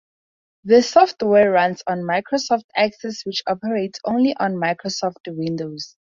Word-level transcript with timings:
The 0.63 0.81
software 0.81 1.51
runs 1.51 1.83
on 1.85 2.01
Microsoft 2.01 2.63
Access 2.75 3.23
which 3.23 3.43
operates 3.45 3.99
only 4.03 4.35
on 4.39 4.55
Microsoft 4.55 5.17
Windows. 5.27 5.95